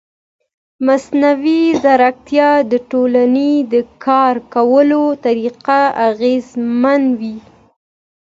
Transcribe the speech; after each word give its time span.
مصنوعي 0.85 1.61
ځیرکتیا 1.83 2.49
د 2.71 2.73
ټولنې 2.89 3.51
د 3.73 3.75
کار 4.05 4.33
کولو 4.53 5.03
طریقه 5.25 5.81
اغېزمنوي. 6.09 7.37